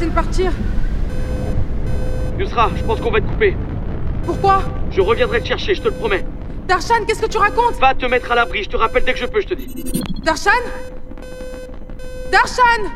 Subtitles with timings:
[0.00, 0.52] va-t-il partir
[2.38, 3.54] Yusra, je pense qu'on va être coupé.
[4.24, 4.62] Pourquoi?
[4.90, 6.24] Je reviendrai te chercher, je te le promets.
[6.66, 7.78] Darshan, qu'est-ce que tu racontes?
[7.80, 10.02] Va te mettre à l'abri, je te rappelle dès que je peux, je te dis.
[10.24, 10.50] Darshan?
[12.32, 12.88] Darshan?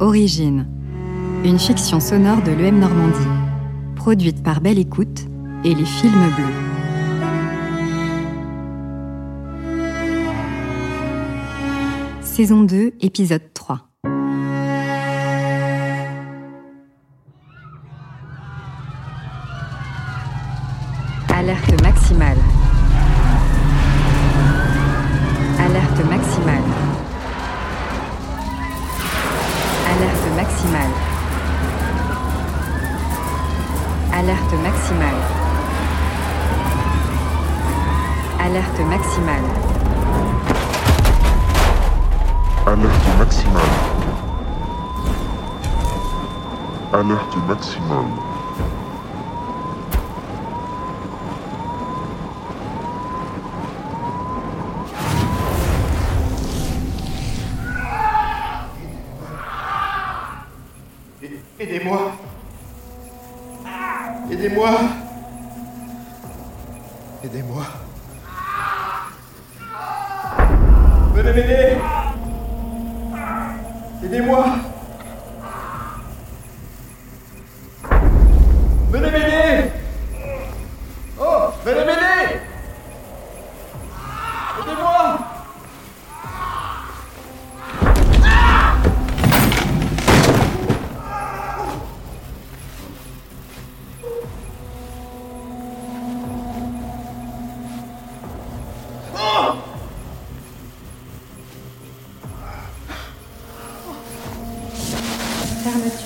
[0.00, 0.77] Origine,
[1.44, 3.18] une fiction sonore de l'EM Normandie,
[3.96, 5.26] produite par Belle Écoute
[5.64, 6.44] et les Films Bleus.
[12.22, 13.80] Saison 2, épisode 3.
[21.28, 22.38] Alerte maximale.
[25.58, 26.62] Alerte maximale.
[29.86, 31.07] Alerte maximale.
[34.18, 35.24] Alerte maximale.
[38.40, 39.50] Alerte maximale.
[42.66, 43.78] Alerte maximale.
[46.92, 48.27] Alerte maximale.
[64.58, 64.80] Aidez-moi.
[67.22, 67.62] Aidez-moi.
[71.14, 71.76] Venez m'aider.
[74.02, 74.44] Aidez-moi.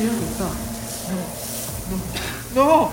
[0.03, 0.57] Fermeture des portes.
[2.55, 2.89] Non,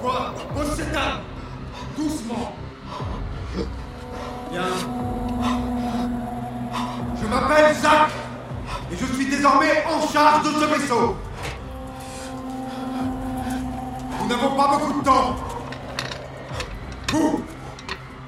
[0.00, 1.20] Quoi Pose cette arme
[1.96, 2.56] Doucement
[4.50, 4.62] Bien.
[7.20, 8.10] Je m'appelle Zach
[8.90, 11.16] et je suis désormais en charge de ce vaisseau.
[14.22, 15.36] Nous n'avons pas beaucoup de temps.
[17.12, 17.44] Vous,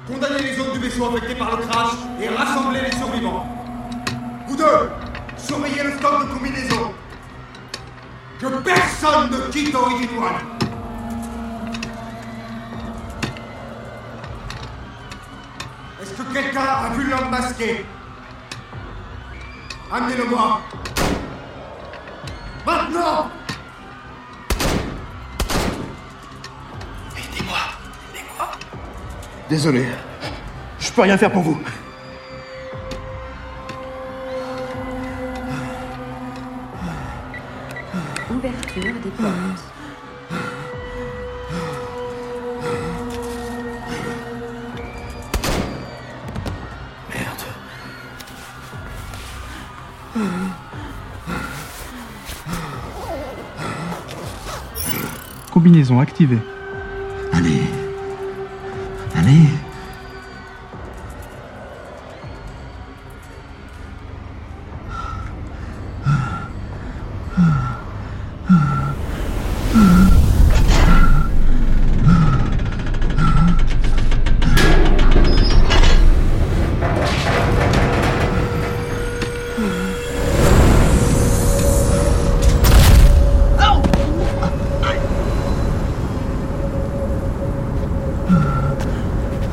[0.07, 3.47] condamnez les zones du vaisseau affectées par le crash et rassemblez les survivants.
[4.47, 4.89] Vous deux,
[5.37, 6.93] surveillez le stock de combinaisons.
[8.39, 10.57] Que personne ne quitte Origin One.
[16.01, 17.85] Est-ce que quelqu'un a vu l'homme masqué?
[19.91, 20.61] Amenez-le-moi
[22.65, 23.29] Maintenant
[27.17, 27.57] Aidez-moi.
[28.13, 28.51] Aidez-moi.
[29.49, 29.87] Désolé,
[30.79, 31.59] je peux rien faire pour vous.
[55.57, 56.37] Combinaison activée.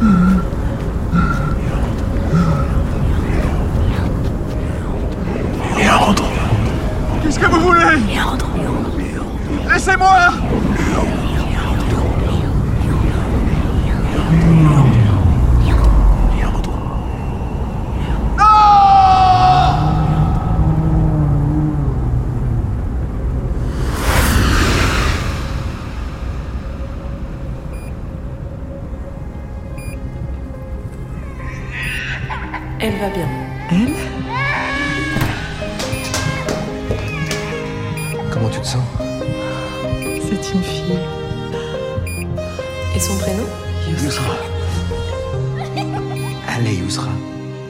[0.04, 0.53] Léandre.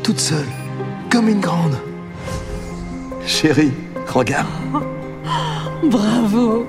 [0.02, 0.46] Toute seule.
[1.10, 1.78] Comme une grande.
[3.24, 3.72] Chérie,
[4.08, 4.46] regarde.
[5.84, 6.66] Bravo.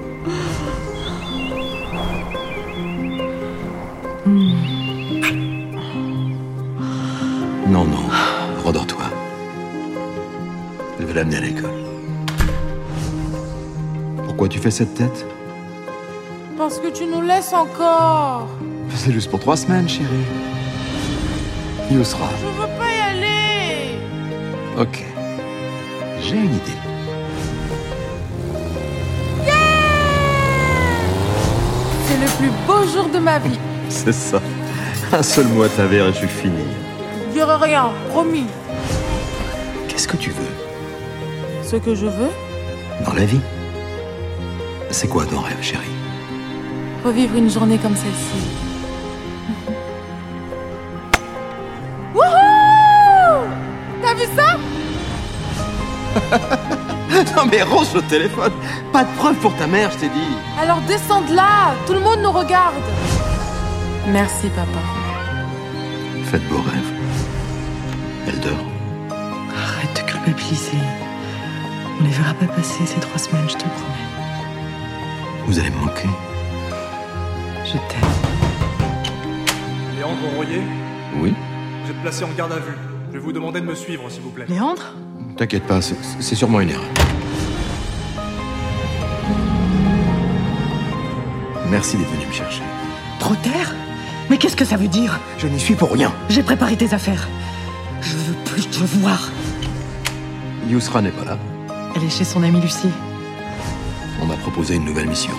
[7.68, 8.06] Non, non.
[8.64, 9.06] Rendors-toi.
[11.00, 11.72] Je vais l'amener à l'école.
[14.24, 15.26] Pourquoi tu fais cette tête?
[16.58, 18.48] Parce que tu nous laisses encore.
[18.96, 20.26] C'est juste pour trois semaines, chérie.
[21.92, 22.30] Yousra.
[22.42, 24.00] Je veux pas y aller.
[24.80, 25.04] Ok.
[26.22, 26.80] J'ai une idée.
[32.08, 33.60] C'est le plus beau jour de ma vie.
[33.90, 34.42] C'est ça.
[35.14, 36.64] Un seul mot à ta verre et je suis fini.
[37.28, 38.48] Je dirai rien, promis.
[39.88, 41.64] Qu'est-ce que tu veux?
[41.64, 42.32] Ce que je veux,
[43.06, 43.40] dans la vie?
[44.92, 45.84] C'est quoi ton rêve, chérie?
[47.04, 48.65] Revivre une journée comme celle-ci.
[57.36, 58.52] Non mais range le téléphone
[58.92, 62.00] Pas de preuve pour ta mère, je t'ai dit Alors descends de là, tout le
[62.00, 62.76] monde nous regarde.
[64.08, 64.80] Merci papa.
[66.26, 66.92] Faites beaux rêves.
[68.28, 68.66] Elle dort.
[69.10, 70.78] Arrête de culpabiliser.
[72.00, 75.46] On les verra pas passer ces trois semaines, je te le promets.
[75.48, 76.10] Vous allez me manquer.
[77.66, 78.10] Je t'aime.
[79.96, 80.62] Léandre Royer,
[81.20, 81.34] Oui
[81.86, 82.76] vous êtes placé en garde à vue.
[83.10, 84.46] Je vais vous demander de me suivre, s'il vous plaît.
[84.50, 84.94] Léandre?
[85.38, 86.86] T'inquiète pas, c'est sûrement une erreur.
[91.70, 92.62] Merci d'être venu me chercher.
[93.20, 93.74] Trop tard?
[94.30, 95.20] Mais qu'est-ce que ça veut dire?
[95.38, 96.14] Je n'y suis pour rien.
[96.30, 97.28] J'ai préparé tes affaires.
[98.02, 99.30] Je veux plus te voir.
[100.70, 101.38] Yousra n'est pas là.
[101.96, 102.90] Elle est chez son amie Lucie.
[104.22, 105.34] On m'a proposé une nouvelle mission.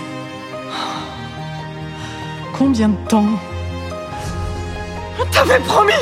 [2.59, 3.29] Combien de temps?
[5.33, 5.93] T'avais promis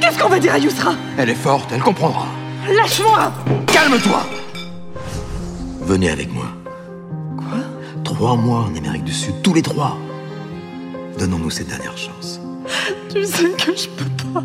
[0.00, 0.92] Qu'est-ce qu'on va dire à Yousra?
[1.16, 2.26] Elle est forte, elle comprendra.
[2.70, 3.32] Lâche-moi
[3.66, 4.26] Calme-toi
[5.82, 6.46] Venez avec moi.
[7.36, 7.58] Quoi?
[8.04, 9.96] Trois mois en Amérique du Sud, tous les trois.
[11.18, 12.40] Donnons-nous cette dernière chance.
[13.10, 14.42] Tu sais que je peux pas.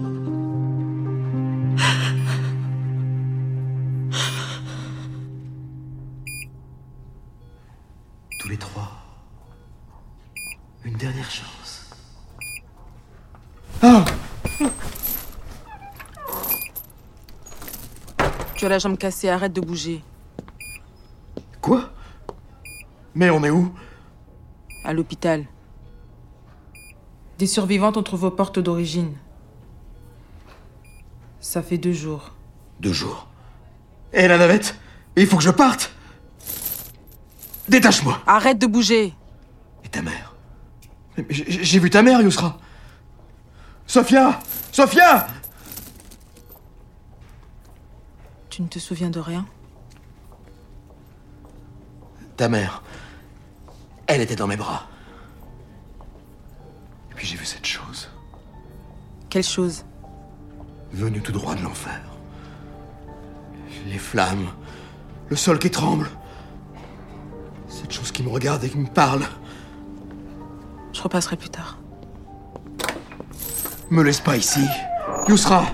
[18.74, 20.04] La jambe cassée, arrête de bouger.
[21.62, 21.92] Quoi?
[23.14, 23.72] Mais on est où?
[24.84, 25.46] À l'hôpital.
[27.38, 29.14] Des survivantes ont trouvé aux portes d'origine.
[31.40, 32.32] Ça fait deux jours.
[32.80, 33.28] Deux jours?
[34.12, 34.76] Et la navette
[35.16, 35.94] Il faut que je parte
[37.70, 39.14] Détache-moi Arrête de bouger
[39.84, 40.36] Et ta mère?
[41.30, 42.58] J'ai j'ai vu ta mère, Yousra
[43.86, 44.40] Sophia
[44.72, 45.28] Sophia
[48.56, 49.48] Tu ne te souviens de rien
[52.38, 52.84] Ta mère.
[54.06, 54.84] Elle était dans mes bras.
[57.10, 58.12] Et puis j'ai vu cette chose,
[59.32, 59.86] Quelle chose
[60.92, 62.00] venue tout droit de l'enfer.
[63.88, 64.52] Les flammes,
[65.30, 66.12] le sol qui tremble.
[67.68, 69.24] Cette chose qui me regarde et qui me parle.
[70.94, 71.80] Je repasserai plus tard.
[73.90, 74.64] Me laisse pas ici.
[75.28, 75.66] Yousra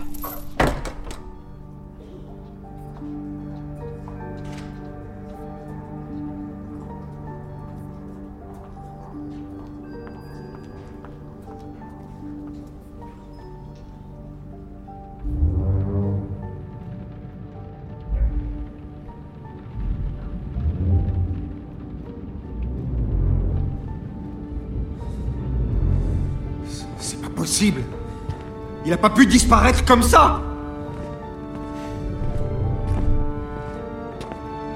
[28.85, 30.41] Il a pas pu disparaître comme ça.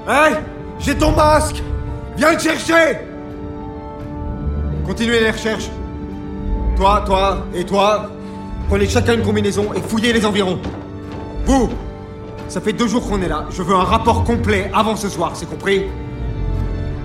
[0.08, 0.34] Hé
[0.78, 1.62] J'ai ton masque
[2.16, 2.98] Viens le chercher
[4.86, 5.70] Continuez les recherches.
[6.76, 8.10] Toi, toi et toi,
[8.68, 10.58] prenez chacun une combinaison et fouillez les environs.
[11.46, 11.70] Vous
[12.48, 13.46] Ça fait deux jours qu'on est là.
[13.50, 15.84] Je veux un rapport complet avant ce soir, c'est compris?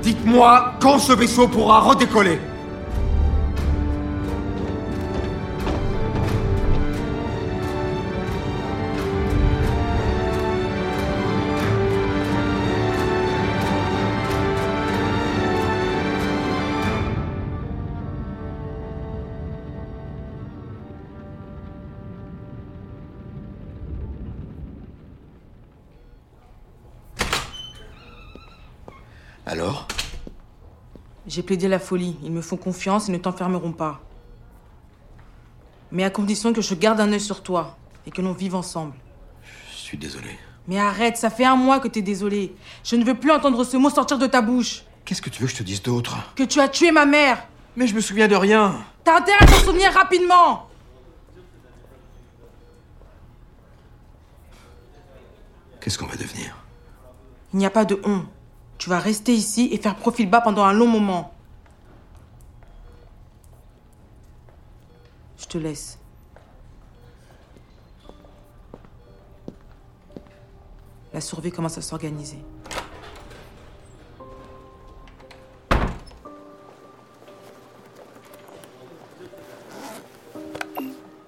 [0.01, 2.39] Dites-moi quand ce vaisseau pourra redécoller.
[29.49, 29.87] Alors
[31.25, 32.15] J'ai plaidé la folie.
[32.21, 33.99] Ils me font confiance et ne t'enfermeront pas.
[35.91, 37.75] Mais à condition que je garde un œil sur toi
[38.05, 38.93] et que l'on vive ensemble.
[39.71, 40.37] Je suis désolé.
[40.67, 42.55] Mais arrête, ça fait un mois que t'es désolé.
[42.83, 44.83] Je ne veux plus entendre ce mot sortir de ta bouche.
[45.03, 46.15] Qu'est-ce que tu veux que je te dise d'autre?
[46.35, 47.43] Que tu as tué ma mère.
[47.75, 48.75] Mais je me souviens de rien.
[49.03, 50.69] T'as intérêt à t'en souvenir rapidement.
[55.81, 56.55] Qu'est-ce qu'on va devenir?
[57.53, 58.25] Il n'y a pas de on.
[58.79, 61.33] Tu vas rester ici et faire profil bas pendant un long moment.
[65.37, 65.99] Je te laisse.
[71.13, 72.39] La survie commence à s'organiser.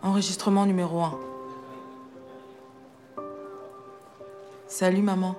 [0.01, 1.19] Enregistrement numéro 1.
[4.67, 5.35] Salut maman.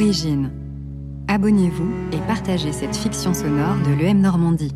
[0.00, 0.50] Origine.
[1.28, 4.72] Abonnez-vous et partagez cette fiction sonore de l'EM Normandie.